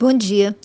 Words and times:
Bom 0.00 0.12
dia. 0.12 0.56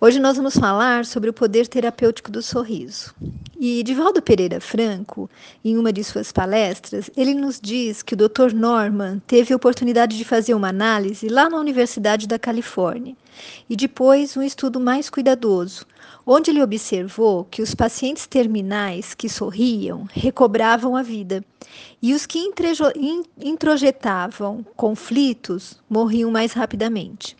Hoje 0.00 0.20
nós 0.20 0.36
vamos 0.36 0.56
falar 0.56 1.04
sobre 1.04 1.28
o 1.28 1.32
poder 1.32 1.66
terapêutico 1.66 2.30
do 2.30 2.40
sorriso. 2.40 3.12
E 3.58 3.82
Divaldo 3.82 4.22
Pereira 4.22 4.60
Franco, 4.60 5.28
em 5.64 5.76
uma 5.76 5.92
de 5.92 6.04
suas 6.04 6.30
palestras, 6.30 7.10
ele 7.16 7.34
nos 7.34 7.58
diz 7.60 8.04
que 8.04 8.14
o 8.14 8.16
Dr. 8.16 8.54
Norman 8.54 9.20
teve 9.26 9.52
a 9.52 9.56
oportunidade 9.56 10.16
de 10.16 10.24
fazer 10.24 10.54
uma 10.54 10.68
análise 10.68 11.28
lá 11.28 11.50
na 11.50 11.58
Universidade 11.58 12.28
da 12.28 12.38
Califórnia 12.38 13.16
e 13.68 13.74
depois 13.74 14.36
um 14.36 14.42
estudo 14.44 14.78
mais 14.78 15.10
cuidadoso, 15.10 15.84
onde 16.24 16.52
ele 16.52 16.62
observou 16.62 17.48
que 17.50 17.62
os 17.62 17.74
pacientes 17.74 18.28
terminais 18.28 19.12
que 19.12 19.28
sorriam 19.28 20.08
recobravam 20.12 20.94
a 20.94 21.02
vida 21.02 21.44
e 22.00 22.14
os 22.14 22.26
que 22.26 22.38
introjetavam 23.40 24.64
conflitos 24.76 25.80
morriam 25.90 26.30
mais 26.30 26.52
rapidamente. 26.52 27.36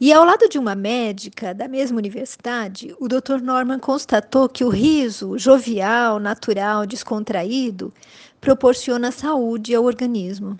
E 0.00 0.12
ao 0.12 0.24
lado 0.24 0.48
de 0.48 0.58
uma 0.58 0.74
médica 0.74 1.54
da 1.54 1.68
mesma 1.68 1.98
universidade, 1.98 2.94
o 2.98 3.08
Dr. 3.08 3.40
Norman 3.42 3.78
constatou 3.78 4.48
que 4.48 4.64
o 4.64 4.68
riso 4.68 5.38
jovial, 5.38 6.18
natural, 6.18 6.86
descontraído, 6.86 7.92
proporciona 8.40 9.10
saúde 9.10 9.74
ao 9.74 9.84
organismo. 9.84 10.58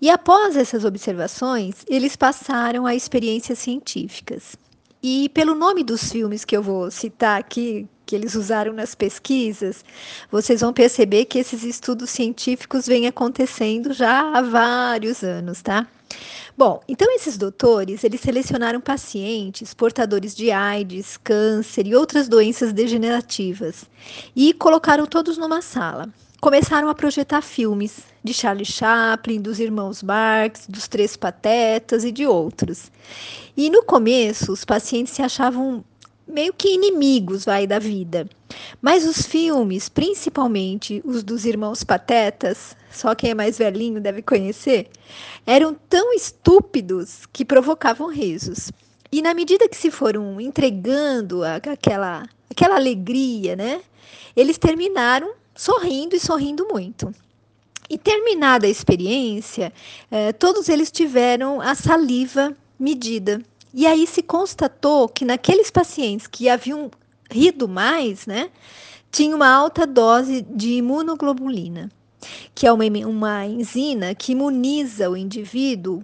E 0.00 0.10
após 0.10 0.56
essas 0.56 0.84
observações, 0.84 1.84
eles 1.88 2.16
passaram 2.16 2.86
a 2.86 2.94
experiências 2.94 3.58
científicas. 3.58 4.56
E 5.02 5.30
pelo 5.30 5.54
nome 5.54 5.82
dos 5.82 6.12
filmes 6.12 6.44
que 6.44 6.54
eu 6.54 6.62
vou 6.62 6.90
citar 6.90 7.40
aqui, 7.40 7.88
que 8.04 8.14
eles 8.14 8.34
usaram 8.34 8.72
nas 8.72 8.94
pesquisas, 8.94 9.82
vocês 10.30 10.60
vão 10.60 10.74
perceber 10.74 11.24
que 11.24 11.38
esses 11.38 11.62
estudos 11.62 12.10
científicos 12.10 12.86
vêm 12.86 13.06
acontecendo 13.06 13.94
já 13.94 14.36
há 14.36 14.42
vários 14.42 15.22
anos, 15.22 15.62
tá? 15.62 15.86
Bom, 16.58 16.82
então 16.86 17.10
esses 17.14 17.38
doutores, 17.38 18.04
eles 18.04 18.20
selecionaram 18.20 18.80
pacientes 18.80 19.72
portadores 19.72 20.34
de 20.34 20.50
AIDS, 20.50 21.16
câncer 21.16 21.86
e 21.86 21.94
outras 21.94 22.28
doenças 22.28 22.70
degenerativas 22.70 23.84
e 24.36 24.52
colocaram 24.52 25.06
todos 25.06 25.38
numa 25.38 25.62
sala. 25.62 26.12
Começaram 26.40 26.88
a 26.88 26.94
projetar 26.94 27.42
filmes 27.42 27.98
de 28.24 28.32
Charlie 28.32 28.64
Chaplin, 28.64 29.42
dos 29.42 29.60
irmãos 29.60 30.02
Marx, 30.02 30.66
dos 30.66 30.88
Três 30.88 31.14
Patetas 31.14 32.02
e 32.02 32.10
de 32.10 32.26
outros. 32.26 32.90
E 33.54 33.68
no 33.68 33.82
começo, 33.82 34.50
os 34.50 34.64
pacientes 34.64 35.12
se 35.12 35.20
achavam 35.20 35.84
meio 36.26 36.54
que 36.54 36.72
inimigos 36.72 37.44
vai 37.44 37.66
da 37.66 37.78
vida. 37.78 38.26
Mas 38.80 39.04
os 39.04 39.26
filmes, 39.26 39.90
principalmente 39.90 41.02
os 41.04 41.22
dos 41.22 41.44
irmãos 41.44 41.84
Patetas, 41.84 42.74
só 42.90 43.14
quem 43.14 43.32
é 43.32 43.34
mais 43.34 43.58
velhinho 43.58 44.00
deve 44.00 44.22
conhecer, 44.22 44.88
eram 45.46 45.76
tão 45.90 46.14
estúpidos 46.14 47.26
que 47.30 47.44
provocavam 47.44 48.10
risos. 48.10 48.72
E 49.12 49.20
na 49.20 49.34
medida 49.34 49.68
que 49.68 49.76
se 49.76 49.90
foram 49.90 50.40
entregando 50.40 51.44
aquela, 51.44 52.22
aquela 52.50 52.76
alegria, 52.76 53.54
né? 53.54 53.82
Eles 54.34 54.56
terminaram 54.56 55.34
sorrindo 55.60 56.16
e 56.16 56.20
sorrindo 56.20 56.66
muito. 56.70 57.14
E 57.90 57.98
terminada 57.98 58.66
a 58.66 58.70
experiência, 58.70 59.70
eh, 60.10 60.32
todos 60.32 60.70
eles 60.70 60.90
tiveram 60.90 61.60
a 61.60 61.74
saliva 61.74 62.56
medida. 62.78 63.42
E 63.74 63.86
aí 63.86 64.06
se 64.06 64.22
constatou 64.22 65.06
que 65.06 65.22
naqueles 65.22 65.70
pacientes 65.70 66.26
que 66.26 66.48
haviam 66.48 66.90
rido 67.30 67.68
mais, 67.68 68.24
né, 68.26 68.50
tinha 69.12 69.36
uma 69.36 69.50
alta 69.50 69.86
dose 69.86 70.40
de 70.40 70.76
imunoglobulina, 70.76 71.90
que 72.54 72.66
é 72.66 72.72
uma, 72.72 72.84
uma 73.06 73.44
enzima 73.44 74.14
que 74.14 74.32
imuniza 74.32 75.10
o 75.10 75.16
indivíduo 75.16 76.02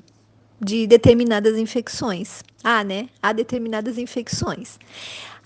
de 0.60 0.86
determinadas 0.86 1.56
infecções. 1.56 2.42
Ah, 2.62 2.82
né? 2.82 3.08
Há 3.22 3.32
determinadas 3.32 3.98
infecções. 3.98 4.78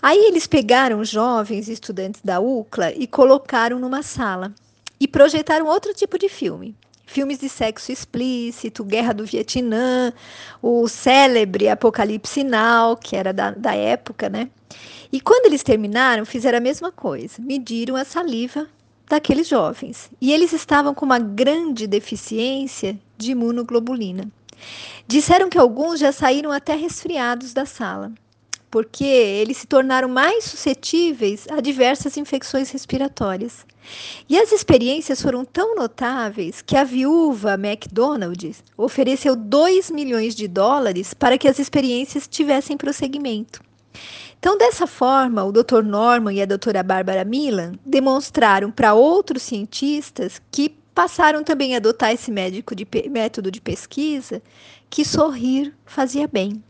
Aí 0.01 0.17
eles 0.25 0.47
pegaram 0.47 1.03
jovens 1.03 1.69
estudantes 1.69 2.21
da 2.23 2.39
UCLA 2.39 2.91
e 2.93 3.05
colocaram 3.05 3.79
numa 3.79 4.01
sala 4.01 4.53
e 4.99 5.07
projetaram 5.07 5.67
outro 5.67 5.93
tipo 5.93 6.17
de 6.17 6.27
filme 6.27 6.75
filmes 7.11 7.39
de 7.39 7.49
sexo 7.49 7.91
explícito, 7.91 8.85
Guerra 8.85 9.13
do 9.13 9.25
Vietnã, 9.25 10.13
o 10.61 10.87
célebre 10.87 11.67
Apocalipse 11.67 12.41
Now, 12.41 12.95
que 12.95 13.17
era 13.17 13.33
da, 13.33 13.51
da 13.51 13.75
época, 13.75 14.29
né? 14.29 14.49
E 15.11 15.19
quando 15.19 15.47
eles 15.47 15.61
terminaram, 15.61 16.25
fizeram 16.25 16.57
a 16.57 16.61
mesma 16.61 16.89
coisa, 16.89 17.35
mediram 17.39 17.97
a 17.97 18.05
saliva 18.05 18.65
daqueles 19.09 19.47
jovens. 19.47 20.09
E 20.21 20.31
eles 20.31 20.53
estavam 20.53 20.93
com 20.93 21.05
uma 21.05 21.19
grande 21.19 21.85
deficiência 21.85 22.97
de 23.17 23.31
imunoglobulina. 23.31 24.31
Disseram 25.07 25.49
que 25.49 25.57
alguns 25.57 25.99
já 25.99 26.11
saíram 26.11 26.51
até 26.51 26.75
resfriados 26.75 27.53
da 27.53 27.65
sala 27.65 28.11
porque 28.71 29.03
eles 29.03 29.57
se 29.57 29.67
tornaram 29.67 30.07
mais 30.07 30.45
suscetíveis 30.45 31.45
a 31.51 31.59
diversas 31.59 32.15
infecções 32.15 32.71
respiratórias. 32.71 33.65
E 34.29 34.39
as 34.39 34.53
experiências 34.53 35.21
foram 35.21 35.43
tão 35.43 35.75
notáveis 35.75 36.61
que 36.61 36.77
a 36.77 36.85
viúva 36.85 37.55
McDonald 37.55 38.55
ofereceu 38.77 39.35
2 39.35 39.91
milhões 39.91 40.33
de 40.33 40.47
dólares 40.47 41.13
para 41.13 41.37
que 41.37 41.49
as 41.49 41.59
experiências 41.59 42.27
tivessem 42.27 42.77
prosseguimento. 42.77 43.61
Então, 44.39 44.57
dessa 44.57 44.87
forma, 44.87 45.43
o 45.43 45.51
Dr. 45.51 45.83
Norman 45.83 46.33
e 46.33 46.41
a 46.41 46.45
doutora 46.45 46.81
Bárbara 46.81 47.25
Milan 47.25 47.73
demonstraram 47.85 48.71
para 48.71 48.93
outros 48.93 49.43
cientistas 49.43 50.41
que 50.49 50.80
passaram 50.93 51.43
também 51.43 51.73
a 51.73 51.77
adotar 51.77 52.11
esse 52.11 52.31
médico 52.31 52.75
de, 52.75 52.87
método 53.09 53.49
de 53.49 53.61
pesquisa 53.61 54.41
que 54.89 55.05
sorrir 55.05 55.73
fazia 55.85 56.27
bem. 56.27 56.61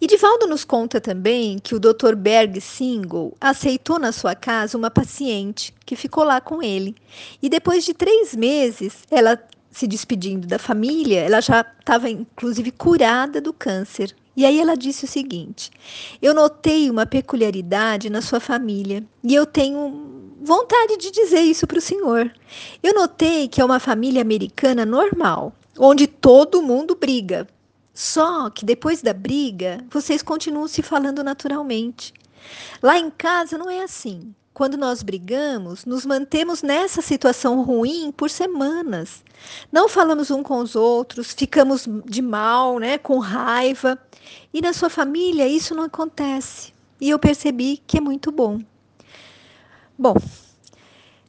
E 0.00 0.06
Divaldo 0.06 0.46
nos 0.46 0.64
conta 0.64 1.00
também 1.00 1.58
que 1.58 1.74
o 1.74 1.80
Dr. 1.80 2.14
Berg 2.14 2.60
Single 2.60 3.36
aceitou 3.40 3.98
na 3.98 4.12
sua 4.12 4.34
casa 4.34 4.78
uma 4.78 4.90
paciente 4.90 5.74
que 5.84 5.96
ficou 5.96 6.24
lá 6.24 6.40
com 6.40 6.62
ele. 6.62 6.94
E 7.42 7.48
depois 7.48 7.84
de 7.84 7.92
três 7.92 8.34
meses, 8.34 9.04
ela 9.10 9.38
se 9.70 9.86
despedindo 9.86 10.46
da 10.46 10.58
família, 10.58 11.20
ela 11.20 11.40
já 11.40 11.64
estava 11.78 12.08
inclusive 12.08 12.70
curada 12.70 13.40
do 13.40 13.52
câncer. 13.52 14.14
E 14.36 14.44
aí 14.44 14.58
ela 14.58 14.76
disse 14.76 15.04
o 15.04 15.08
seguinte: 15.08 15.70
Eu 16.22 16.32
notei 16.32 16.88
uma 16.90 17.04
peculiaridade 17.04 18.08
na 18.08 18.22
sua 18.22 18.40
família 18.40 19.04
e 19.22 19.34
eu 19.34 19.44
tenho 19.44 20.19
vontade 20.40 20.96
de 20.96 21.10
dizer 21.10 21.40
isso 21.40 21.66
para 21.66 21.78
o 21.78 21.82
senhor. 21.82 22.32
Eu 22.82 22.94
notei 22.94 23.46
que 23.48 23.60
é 23.60 23.64
uma 23.64 23.78
família 23.78 24.22
americana 24.22 24.86
normal, 24.86 25.52
onde 25.78 26.06
todo 26.06 26.62
mundo 26.62 26.96
briga, 26.96 27.46
só 27.94 28.48
que 28.48 28.64
depois 28.64 29.02
da 29.02 29.12
briga, 29.12 29.84
vocês 29.90 30.22
continuam 30.22 30.66
se 30.66 30.82
falando 30.82 31.22
naturalmente. 31.22 32.14
Lá 32.82 32.98
em 32.98 33.10
casa 33.10 33.58
não 33.58 33.68
é 33.68 33.82
assim. 33.82 34.34
Quando 34.54 34.76
nós 34.76 35.02
brigamos, 35.02 35.84
nos 35.84 36.06
mantemos 36.06 36.62
nessa 36.62 37.02
situação 37.02 37.62
ruim 37.62 38.10
por 38.10 38.30
semanas. 38.30 39.22
Não 39.70 39.88
falamos 39.88 40.30
um 40.30 40.42
com 40.42 40.58
os 40.58 40.74
outros, 40.74 41.32
ficamos 41.32 41.86
de 42.06 42.22
mal, 42.22 42.78
né, 42.78 42.96
com 42.96 43.18
raiva. 43.18 43.98
E 44.52 44.60
na 44.60 44.72
sua 44.72 44.88
família 44.88 45.46
isso 45.46 45.74
não 45.74 45.84
acontece. 45.84 46.72
E 47.00 47.10
eu 47.10 47.18
percebi 47.18 47.82
que 47.86 47.98
é 47.98 48.00
muito 48.00 48.32
bom. 48.32 48.60
Bom, 50.00 50.16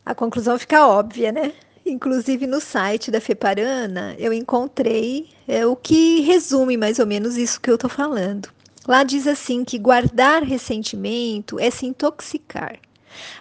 a 0.05 0.15
conclusão 0.15 0.57
fica 0.57 0.87
óbvia, 0.87 1.29
né? 1.29 1.51
Inclusive 1.85 2.47
no 2.47 2.61
site 2.61 3.11
da 3.11 3.19
Feparana 3.19 4.15
eu 4.17 4.31
encontrei 4.31 5.27
é, 5.45 5.65
o 5.65 5.75
que 5.75 6.21
resume 6.21 6.77
mais 6.77 6.97
ou 6.97 7.05
menos 7.05 7.35
isso 7.35 7.59
que 7.59 7.69
eu 7.69 7.75
estou 7.75 7.89
falando. 7.89 8.47
Lá 8.87 9.03
diz 9.03 9.27
assim 9.27 9.65
que 9.65 9.77
guardar 9.77 10.41
ressentimento 10.41 11.59
é 11.59 11.69
se 11.69 11.85
intoxicar. 11.85 12.79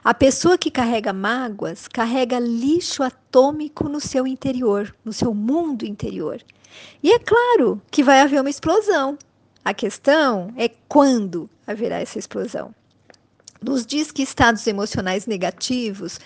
A 0.03 0.13
pessoa 0.13 0.59
que 0.59 0.69
carrega 0.69 1.13
mágoas 1.13 1.87
carrega 1.87 2.41
lixo 2.41 3.05
atômico 3.05 3.89
no 3.89 4.01
seu 4.01 4.27
interior, 4.27 4.93
no 5.05 5.13
seu 5.13 5.33
mundo 5.33 5.87
interior. 5.87 6.43
E 7.01 7.13
é 7.13 7.21
claro 7.21 7.81
que 7.89 8.03
vai 8.03 8.21
haver 8.21 8.41
uma 8.41 8.51
explosão. 8.51 9.17
A 9.65 9.73
questão 9.73 10.53
é 10.57 10.69
quando 10.89 11.49
haverá 11.69 12.01
essa 12.01 12.19
explosão 12.19 12.75
nos 13.63 13.85
diz 13.85 14.11
que 14.11 14.23
estados 14.23 14.67
emocionais 14.67 15.27
negativos, 15.27 16.19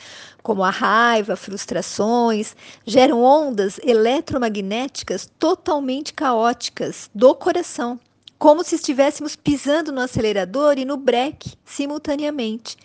como 0.42 0.62
a 0.62 0.70
raiva, 0.70 1.36
frustrações, 1.36 2.54
geram 2.86 3.22
ondas 3.22 3.80
eletromagnéticas 3.82 5.28
totalmente 5.38 6.12
caóticas 6.12 7.10
do 7.14 7.34
coração, 7.34 7.98
como 8.38 8.62
se 8.62 8.74
estivéssemos 8.74 9.36
pisando 9.36 9.90
no 9.90 10.00
acelerador 10.00 10.78
e 10.78 10.84
no 10.84 10.96
breque 10.96 11.54
simultaneamente. 11.64 12.76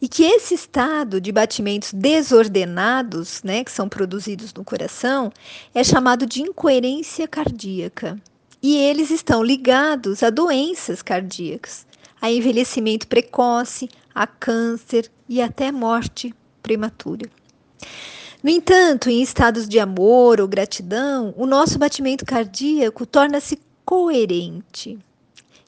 E 0.00 0.08
que 0.08 0.24
esse 0.24 0.54
estado 0.54 1.20
de 1.20 1.32
batimentos 1.32 1.92
desordenados, 1.92 3.42
né, 3.42 3.64
que 3.64 3.72
são 3.72 3.88
produzidos 3.88 4.52
no 4.52 4.62
coração, 4.62 5.32
é 5.74 5.82
chamado 5.82 6.26
de 6.26 6.42
incoerência 6.42 7.26
cardíaca. 7.26 8.20
E 8.62 8.76
eles 8.76 9.10
estão 9.10 9.42
ligados 9.42 10.22
a 10.22 10.30
doenças 10.30 11.00
cardíacas 11.00 11.86
a 12.20 12.30
envelhecimento 12.30 13.06
precoce, 13.06 13.88
a 14.14 14.26
câncer 14.26 15.10
e 15.28 15.40
até 15.40 15.70
morte 15.70 16.34
prematura. 16.62 17.28
No 18.42 18.50
entanto, 18.50 19.10
em 19.10 19.22
estados 19.22 19.68
de 19.68 19.78
amor 19.78 20.40
ou 20.40 20.48
gratidão, 20.48 21.34
o 21.36 21.46
nosso 21.46 21.78
batimento 21.78 22.24
cardíaco 22.24 23.04
torna-se 23.04 23.58
coerente. 23.84 24.98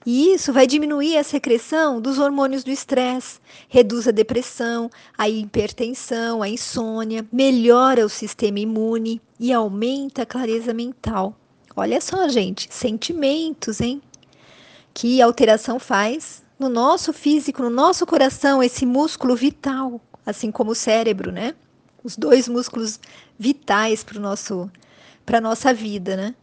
E 0.07 0.33
isso 0.33 0.53
vai 0.53 0.67
diminuir 0.67 1.19
a 1.19 1.25
secreção 1.25 2.01
dos 2.01 2.19
hormônios 2.19 2.65
do 2.65 2.71
estresse, 2.71 3.41
reduz 3.69 4.09
a 4.09 4.11
depressão, 4.11 4.91
a 5.19 5.29
hipertensão, 5.29 6.43
a 6.43 6.49
insônia, 6.49 7.27
melhora 7.31 8.07
o 8.07 8.09
sistema 8.09 8.61
imune 8.61 9.21
e 9.39 9.53
aumenta 9.53 10.23
a 10.23 10.27
clareza 10.27 10.73
mental. 10.73 11.37
Olha 11.77 12.01
só, 12.01 12.29
gente, 12.29 12.69
sentimentos, 12.71 13.81
hein? 13.81 14.01
Que 15.01 15.23
alteração 15.23 15.79
faz 15.79 16.43
no 16.59 16.69
nosso 16.69 17.13
físico, 17.13 17.63
no 17.63 17.71
nosso 17.71 18.05
coração, 18.05 18.61
esse 18.61 18.85
músculo 18.85 19.37
vital, 19.37 20.01
assim 20.27 20.51
como 20.51 20.73
o 20.73 20.75
cérebro, 20.75 21.31
né? 21.31 21.55
Os 22.03 22.17
dois 22.17 22.49
músculos 22.49 22.99
vitais 23.39 24.03
para 24.03 24.19
nosso 24.19 24.69
para 25.25 25.41
nossa 25.41 25.73
vida, 25.73 26.17
né? 26.17 26.35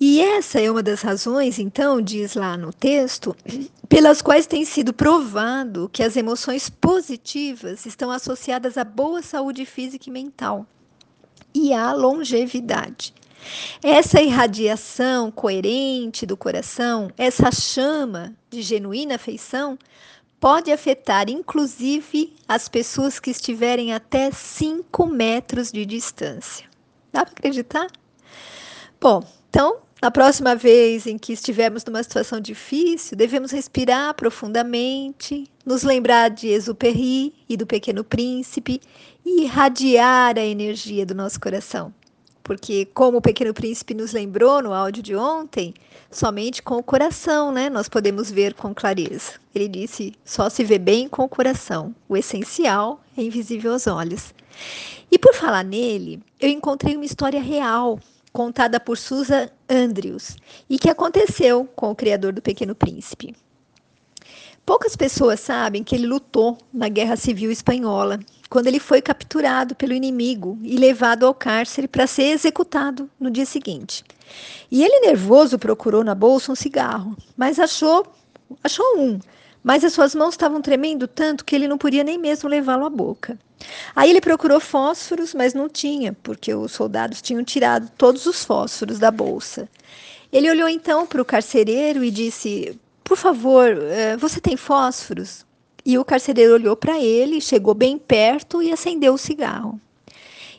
E 0.00 0.20
essa 0.20 0.60
é 0.60 0.68
uma 0.68 0.82
das 0.82 1.00
razões, 1.00 1.60
então, 1.60 2.02
diz 2.02 2.34
lá 2.34 2.56
no 2.56 2.72
texto, 2.72 3.36
pelas 3.88 4.20
quais 4.20 4.48
tem 4.48 4.64
sido 4.64 4.92
provado 4.92 5.88
que 5.92 6.02
as 6.02 6.16
emoções 6.16 6.68
positivas 6.68 7.86
estão 7.86 8.10
associadas 8.10 8.76
à 8.76 8.82
boa 8.82 9.22
saúde 9.22 9.64
física 9.64 10.10
e 10.10 10.12
mental 10.12 10.66
e 11.54 11.72
à 11.72 11.92
longevidade. 11.92 13.14
Essa 13.82 14.20
irradiação 14.20 15.30
coerente 15.30 16.26
do 16.26 16.36
coração, 16.36 17.10
essa 17.16 17.50
chama 17.50 18.34
de 18.50 18.62
genuína 18.62 19.16
afeição, 19.16 19.78
pode 20.40 20.70
afetar 20.70 21.28
inclusive 21.30 22.34
as 22.46 22.68
pessoas 22.68 23.18
que 23.18 23.30
estiverem 23.30 23.92
até 23.92 24.30
5 24.30 25.06
metros 25.06 25.72
de 25.72 25.84
distância. 25.84 26.66
Dá 27.12 27.24
para 27.24 27.32
acreditar? 27.32 27.86
Bom, 29.00 29.22
então 29.48 29.80
na 30.00 30.10
próxima 30.10 30.54
vez 30.54 31.06
em 31.06 31.16
que 31.16 31.32
estivermos 31.32 31.84
numa 31.84 32.02
situação 32.02 32.38
difícil, 32.38 33.16
devemos 33.16 33.50
respirar 33.50 34.12
profundamente, 34.14 35.50
nos 35.64 35.82
lembrar 35.82 36.28
de 36.28 36.48
Exupéry 36.48 37.32
e 37.48 37.56
do 37.56 37.66
Pequeno 37.66 38.04
Príncipe 38.04 38.80
e 39.24 39.44
irradiar 39.44 40.38
a 40.38 40.44
energia 40.44 41.06
do 41.06 41.14
nosso 41.14 41.40
coração. 41.40 41.94
Porque, 42.46 42.86
como 42.94 43.18
o 43.18 43.20
Pequeno 43.20 43.52
Príncipe 43.52 43.92
nos 43.92 44.12
lembrou 44.12 44.62
no 44.62 44.72
áudio 44.72 45.02
de 45.02 45.16
ontem, 45.16 45.74
somente 46.08 46.62
com 46.62 46.76
o 46.76 46.82
coração 46.82 47.50
né, 47.50 47.68
nós 47.68 47.88
podemos 47.88 48.30
ver 48.30 48.54
com 48.54 48.72
clareza. 48.72 49.32
Ele 49.52 49.66
disse: 49.66 50.14
só 50.24 50.48
se 50.48 50.62
vê 50.62 50.78
bem 50.78 51.08
com 51.08 51.24
o 51.24 51.28
coração. 51.28 51.92
O 52.08 52.16
essencial 52.16 53.00
é 53.18 53.22
invisível 53.22 53.72
aos 53.72 53.88
olhos. 53.88 54.32
E 55.10 55.18
por 55.18 55.34
falar 55.34 55.64
nele, 55.64 56.22
eu 56.40 56.48
encontrei 56.48 56.94
uma 56.94 57.04
história 57.04 57.40
real 57.42 57.98
contada 58.32 58.78
por 58.78 58.96
Susan 58.96 59.48
Andrews 59.68 60.36
e 60.70 60.78
que 60.78 60.88
aconteceu 60.88 61.64
com 61.74 61.90
o 61.90 61.96
criador 61.96 62.32
do 62.32 62.40
Pequeno 62.40 62.76
Príncipe. 62.76 63.34
Poucas 64.66 64.96
pessoas 64.96 65.38
sabem 65.38 65.84
que 65.84 65.94
ele 65.94 66.08
lutou 66.08 66.58
na 66.74 66.88
Guerra 66.88 67.14
Civil 67.14 67.52
Espanhola, 67.52 68.18
quando 68.50 68.66
ele 68.66 68.80
foi 68.80 69.00
capturado 69.00 69.76
pelo 69.76 69.92
inimigo 69.92 70.58
e 70.60 70.76
levado 70.76 71.24
ao 71.24 71.32
cárcere 71.32 71.86
para 71.86 72.04
ser 72.08 72.30
executado 72.32 73.08
no 73.18 73.30
dia 73.30 73.46
seguinte. 73.46 74.02
E 74.68 74.82
ele, 74.82 75.06
nervoso, 75.06 75.56
procurou 75.56 76.02
na 76.02 76.16
bolsa 76.16 76.50
um 76.50 76.56
cigarro, 76.56 77.16
mas 77.36 77.60
achou, 77.60 78.04
achou 78.64 78.84
um, 78.98 79.20
mas 79.62 79.84
as 79.84 79.92
suas 79.92 80.16
mãos 80.16 80.34
estavam 80.34 80.60
tremendo 80.60 81.06
tanto 81.06 81.44
que 81.44 81.54
ele 81.54 81.68
não 81.68 81.78
podia 81.78 82.02
nem 82.02 82.18
mesmo 82.18 82.48
levá-lo 82.48 82.86
à 82.86 82.90
boca. 82.90 83.38
Aí 83.94 84.10
ele 84.10 84.20
procurou 84.20 84.58
fósforos, 84.58 85.32
mas 85.32 85.54
não 85.54 85.68
tinha, 85.68 86.12
porque 86.24 86.52
os 86.52 86.72
soldados 86.72 87.22
tinham 87.22 87.44
tirado 87.44 87.88
todos 87.96 88.26
os 88.26 88.44
fósforos 88.44 88.98
da 88.98 89.12
bolsa. 89.12 89.68
Ele 90.32 90.50
olhou 90.50 90.68
então 90.68 91.06
para 91.06 91.22
o 91.22 91.24
carcereiro 91.24 92.02
e 92.02 92.10
disse: 92.10 92.76
Por 93.06 93.16
favor, 93.16 93.68
eh, 93.68 94.16
você 94.16 94.40
tem 94.40 94.56
fósforos? 94.56 95.46
E 95.84 95.96
o 95.96 96.04
carcereiro 96.04 96.54
olhou 96.54 96.76
para 96.76 96.98
ele, 97.00 97.40
chegou 97.40 97.72
bem 97.72 97.96
perto 97.96 98.60
e 98.60 98.72
acendeu 98.72 99.14
o 99.14 99.18
cigarro. 99.18 99.80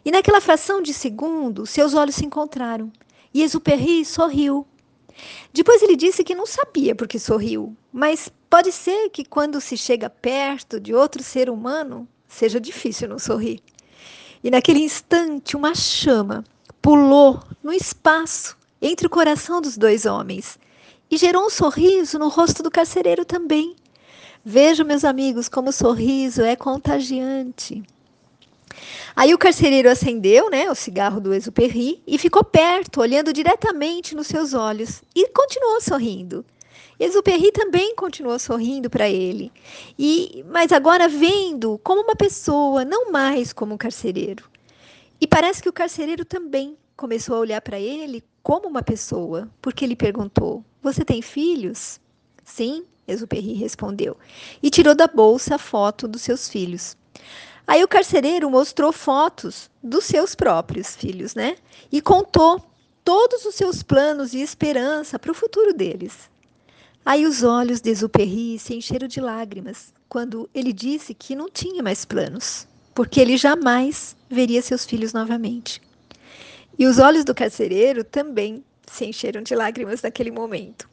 E 0.05 0.09
naquela 0.11 0.39
fração 0.39 0.81
de 0.81 0.94
segundo, 0.94 1.65
seus 1.65 1.94
olhos 1.94 2.15
se 2.15 2.25
encontraram. 2.25 2.89
E 3.33 3.44
Exupéry 3.44 4.05
sorriu. 4.05 4.65
Depois 5.51 5.81
ele 5.81 5.97
disse 5.97 6.23
que 6.23 6.33
não 6.33 6.45
sabia 6.45 6.95
por 6.95 7.05
que 7.05 7.19
sorriu, 7.19 7.75
mas 7.91 8.31
pode 8.50 8.71
ser 8.71 9.09
que 9.09 9.25
quando 9.25 9.59
se 9.59 9.75
chega 9.75 10.09
perto 10.09 10.79
de 10.79 10.93
outro 10.93 11.21
ser 11.21 11.50
humano, 11.50 12.07
seja 12.29 12.61
difícil 12.61 13.09
não 13.09 13.19
sorrir. 13.19 13.59
E 14.41 14.50
naquele 14.50 14.79
instante, 14.79 15.57
uma 15.57 15.75
chama 15.75 16.45
pulou 16.81 17.43
no 17.61 17.73
espaço 17.73 18.55
entre 18.81 19.05
o 19.05 19.09
coração 19.09 19.59
dos 19.59 19.77
dois 19.77 20.05
homens 20.05 20.57
e 21.09 21.18
gerou 21.18 21.45
um 21.45 21.50
sorriso 21.50 22.19
no 22.19 22.27
rosto 22.27 22.62
do 22.62 22.71
carcereiro 22.71 23.25
também. 23.25 23.75
Vejam, 24.44 24.86
meus 24.86 25.04
amigos, 25.04 25.50
como 25.50 25.69
o 25.69 25.74
sorriso 25.74 26.42
é 26.42 26.56
contagiante. 26.56 27.83
Aí 29.15 29.33
o 29.33 29.38
carcereiro 29.38 29.89
acendeu 29.89 30.50
né, 30.50 30.69
o 30.69 30.75
cigarro 30.75 31.19
do 31.19 31.33
Exupéry 31.33 32.01
e 32.06 32.18
ficou 32.18 32.44
perto, 32.44 33.01
olhando 33.01 33.33
diretamente 33.33 34.15
nos 34.15 34.27
seus 34.27 34.54
olhos, 34.54 35.01
e 35.15 35.27
continuou 35.30 35.81
sorrindo. 35.81 36.45
Exupéry 37.00 37.51
também 37.51 37.95
continuou 37.95 38.39
sorrindo 38.39 38.89
para 38.89 39.10
ele, 39.10 39.51
e 39.98 40.44
mas 40.50 40.71
agora 40.71 41.07
vendo 41.07 41.80
como 41.83 42.01
uma 42.01 42.15
pessoa, 42.15 42.83
não 42.83 43.12
mais 43.12 43.53
como 43.53 43.74
um 43.74 43.77
carcereiro. 43.77 44.50
E 45.19 45.27
parece 45.27 45.62
que 45.62 45.69
o 45.69 45.74
carcereiro 45.74 46.25
também 46.25 46.77
começou 46.95 47.36
a 47.36 47.39
olhar 47.39 47.62
para 47.62 47.80
ele 47.80 48.24
como 48.47 48.69
uma 48.69 48.81
pessoa, 48.81 49.49
porque 49.61 49.83
ele 49.83 49.94
perguntou: 49.94 50.63
Você 50.81 51.03
tem 51.03 51.21
filhos? 51.21 51.99
Sim, 52.45 52.85
Exupéry 53.05 53.51
respondeu, 53.51 54.15
e 54.63 54.69
tirou 54.69 54.95
da 54.95 55.05
bolsa 55.05 55.55
a 55.55 55.57
foto 55.57 56.07
dos 56.07 56.21
seus 56.21 56.47
filhos. 56.47 56.95
Aí 57.67 57.83
o 57.83 57.89
carcereiro 57.89 58.49
mostrou 58.49 58.94
fotos 58.94 59.69
dos 59.83 60.05
seus 60.05 60.33
próprios 60.33 60.95
filhos, 60.95 61.35
né? 61.35 61.57
E 61.91 62.01
contou 62.01 62.65
todos 63.03 63.44
os 63.44 63.53
seus 63.53 63.83
planos 63.83 64.33
e 64.33 64.39
esperança 64.39 65.19
para 65.19 65.31
o 65.31 65.35
futuro 65.35 65.73
deles. 65.73 66.29
Aí 67.05 67.25
os 67.25 67.43
olhos 67.43 67.81
de 67.81 67.89
Exupéry 67.89 68.57
se 68.59 68.73
encheram 68.73 69.09
de 69.09 69.19
lágrimas 69.19 69.93
quando 70.07 70.50
ele 70.55 70.71
disse 70.71 71.13
que 71.13 71.35
não 71.35 71.50
tinha 71.50 71.83
mais 71.83 72.05
planos, 72.05 72.65
porque 72.95 73.19
ele 73.19 73.35
jamais 73.35 74.15
veria 74.29 74.61
seus 74.61 74.85
filhos 74.85 75.11
novamente. 75.11 75.81
E 76.77 76.85
os 76.85 77.00
olhos 77.00 77.25
do 77.25 77.33
carcereiro 77.33 78.03
também 78.03 78.63
se 78.85 79.06
encheram 79.06 79.41
de 79.41 79.56
lágrimas 79.56 80.01
naquele 80.01 80.31
momento. 80.31 80.89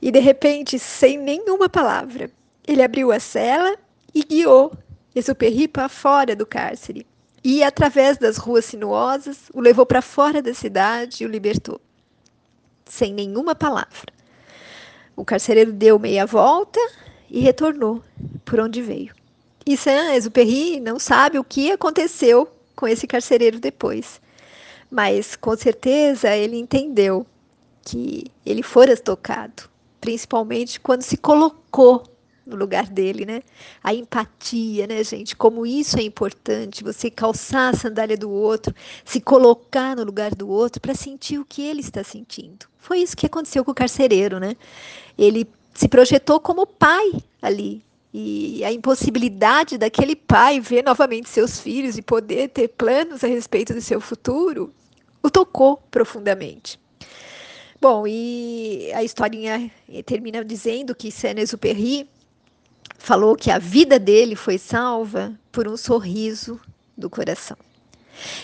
E 0.00 0.10
de 0.10 0.18
repente, 0.18 0.78
sem 0.78 1.18
nenhuma 1.18 1.68
palavra, 1.68 2.30
ele 2.66 2.82
abriu 2.82 3.12
a 3.12 3.20
cela 3.20 3.76
e 4.14 4.22
guiou 4.24 4.72
Exupéry 5.14 5.68
para 5.68 5.88
fora 5.88 6.34
do 6.34 6.46
cárcere. 6.46 7.06
E, 7.44 7.62
através 7.62 8.16
das 8.16 8.36
ruas 8.36 8.64
sinuosas, 8.64 9.50
o 9.52 9.60
levou 9.60 9.84
para 9.84 10.00
fora 10.00 10.40
da 10.40 10.54
cidade 10.54 11.22
e 11.22 11.26
o 11.26 11.28
libertou. 11.28 11.80
Sem 12.86 13.12
nenhuma 13.12 13.54
palavra. 13.54 14.12
O 15.16 15.24
carcereiro 15.24 15.72
deu 15.72 15.98
meia 15.98 16.24
volta 16.24 16.80
e 17.28 17.40
retornou 17.40 18.02
por 18.44 18.60
onde 18.60 18.80
veio. 18.80 19.12
E 19.66 19.76
Saint-Exupéry 19.76 20.80
não 20.80 20.98
sabe 20.98 21.38
o 21.38 21.44
que 21.44 21.70
aconteceu 21.70 22.48
com 22.76 22.86
esse 22.86 23.06
carcereiro 23.06 23.58
depois. 23.58 24.21
Mas 24.92 25.34
com 25.36 25.56
certeza 25.56 26.36
ele 26.36 26.58
entendeu 26.58 27.26
que 27.80 28.26
ele 28.44 28.62
fora 28.62 28.94
tocado, 28.94 29.62
principalmente 29.98 30.78
quando 30.78 31.00
se 31.00 31.16
colocou 31.16 32.04
no 32.44 32.56
lugar 32.56 32.86
dele, 32.88 33.24
né? 33.24 33.40
A 33.82 33.94
empatia, 33.94 34.86
né, 34.86 35.02
gente? 35.02 35.34
Como 35.34 35.64
isso 35.64 35.98
é 35.98 36.02
importante, 36.02 36.84
você 36.84 37.10
calçar 37.10 37.70
a 37.70 37.74
sandália 37.74 38.18
do 38.18 38.30
outro, 38.30 38.74
se 39.02 39.18
colocar 39.18 39.96
no 39.96 40.04
lugar 40.04 40.34
do 40.34 40.46
outro 40.46 40.78
para 40.78 40.94
sentir 40.94 41.38
o 41.38 41.44
que 41.46 41.62
ele 41.62 41.80
está 41.80 42.04
sentindo. 42.04 42.66
Foi 42.76 42.98
isso 42.98 43.16
que 43.16 43.24
aconteceu 43.24 43.64
com 43.64 43.70
o 43.70 43.74
carcereiro, 43.74 44.38
né? 44.38 44.54
Ele 45.16 45.48
se 45.72 45.88
projetou 45.88 46.38
como 46.38 46.66
pai 46.66 47.12
ali. 47.40 47.82
E 48.12 48.62
a 48.64 48.70
impossibilidade 48.70 49.78
daquele 49.78 50.14
pai 50.14 50.60
ver 50.60 50.84
novamente 50.84 51.28
seus 51.28 51.58
filhos 51.58 51.96
e 51.96 52.02
poder 52.02 52.48
ter 52.48 52.68
planos 52.68 53.24
a 53.24 53.26
respeito 53.26 53.72
do 53.72 53.80
seu 53.80 54.00
futuro 54.00 54.72
o 55.22 55.30
tocou 55.30 55.78
profundamente. 55.90 56.78
Bom, 57.80 58.06
e 58.06 58.92
a 58.94 59.02
historinha 59.02 59.70
termina 60.04 60.44
dizendo 60.44 60.94
que 60.94 61.10
Saint-Exupéry 61.10 62.08
falou 62.98 63.34
que 63.34 63.50
a 63.50 63.58
vida 63.58 63.98
dele 63.98 64.36
foi 64.36 64.58
salva 64.58 65.36
por 65.50 65.66
um 65.66 65.76
sorriso 65.76 66.60
do 66.96 67.10
coração. 67.10 67.56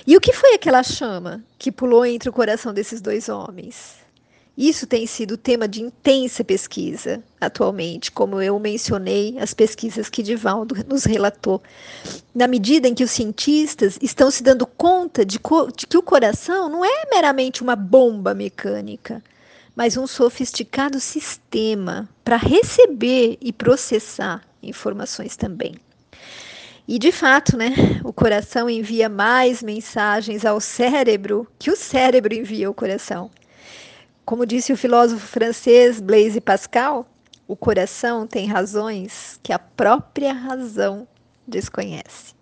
E 0.07 0.17
o 0.17 0.21
que 0.21 0.33
foi 0.33 0.55
aquela 0.55 0.83
chama 0.83 1.45
que 1.59 1.71
pulou 1.71 2.05
entre 2.05 2.29
o 2.29 2.33
coração 2.33 2.73
desses 2.73 3.01
dois 3.01 3.29
homens? 3.29 3.97
Isso 4.59 4.89
tem 4.89 5.07
sido 5.07 5.37
tema 5.37 5.69
de 5.69 5.81
intensa 5.81 6.43
pesquisa 6.43 7.23
atualmente, 7.41 8.11
como 8.11 8.43
eu 8.43 8.59
mencionei, 8.59 9.39
as 9.39 9.55
pesquisas 9.55 10.11
que 10.11 10.21
Divaldo 10.21 10.75
nos 10.89 11.05
relatou. 11.05 11.63
Na 12.35 12.49
medida 12.49 12.89
em 12.89 12.95
que 12.95 13.05
os 13.05 13.13
cientistas 13.13 13.97
estão 14.03 14.33
se 14.33 14.43
dando 14.43 14.67
conta 14.67 15.25
de, 15.25 15.39
de 15.77 15.87
que 15.87 15.97
o 15.97 16.03
coração 16.03 16.69
não 16.69 16.85
é 16.85 17.05
meramente 17.09 17.63
uma 17.63 17.77
bomba 17.77 18.35
mecânica, 18.35 19.23
mas 19.77 19.97
um 19.97 20.09
sofisticado 20.09 20.99
sistema 20.99 22.09
para 22.25 22.37
receber 22.37 23.39
e 23.41 23.53
processar 23.53 24.43
informações 24.61 25.37
também. 25.37 25.77
E 26.89 26.99
de 26.99 27.13
fato, 27.13 27.57
né, 27.57 27.77
o 28.03 28.13
coração 28.13 28.69
envia 28.69 29.09
mais 29.09 29.63
mensagens 29.63 30.45
ao 30.45 30.61
cérebro 30.61 31.47
que 31.61 31.71
o 31.71 31.77
cérebro 31.77 32.35
envia 32.35 32.67
ao 32.67 32.75
coração. 32.75 33.31
Como 34.29 34.45
disse 34.45 34.75
o 34.75 34.77
filósofo 34.77 35.27
francês 35.27 36.03
Blaise 36.03 36.39
Pascal, 36.39 37.09
o 37.47 37.57
coração 37.57 38.27
tem 38.27 38.47
razões 38.47 39.41
que 39.43 39.55
a 39.55 39.59
própria 39.59 40.35
razão 40.35 41.09
desconhece. 41.47 42.35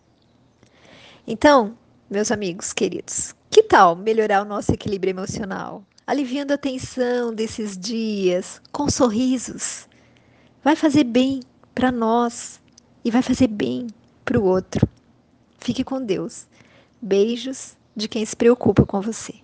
Então, 1.25 1.79
meus 2.11 2.33
amigos 2.33 2.73
queridos, 2.73 3.37
que 3.49 3.63
tal 3.63 3.95
melhorar 3.95 4.43
o 4.43 4.45
nosso 4.45 4.73
equilíbrio 4.73 5.13
emocional? 5.13 5.85
aliviando 6.05 6.53
a 6.53 6.59
tensão 6.59 7.33
desses 7.33 7.79
dias 7.79 8.61
com 8.73 8.91
sorrisos. 8.91 9.89
Vai 10.65 10.75
fazer 10.75 11.05
bem 11.05 11.39
para 11.73 11.93
nós 11.93 12.61
e 13.05 13.13
vai 13.13 13.23
fazer 13.23 13.47
bem 13.47 13.87
para 14.25 14.41
o 14.41 14.45
outro. 14.45 14.89
Fique 15.61 15.85
com 15.85 16.05
Deus. 16.05 16.49
Beijos 17.01 17.77
de 17.95 18.09
quem 18.09 18.27
se 18.27 18.35
preocupa 18.35 18.85
com 18.85 19.01
você. 19.01 19.37